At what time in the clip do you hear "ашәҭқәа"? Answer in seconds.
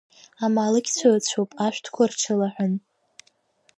1.65-2.03